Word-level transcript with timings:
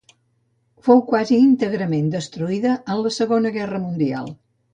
Fou 0.87 1.03
quasi 1.11 1.37
íntegrament 1.47 2.07
destruïda 2.15 2.73
en 2.95 3.03
la 3.05 3.13
Segona 3.19 3.53
Guerra 3.61 3.85
Mundial. 3.87 4.35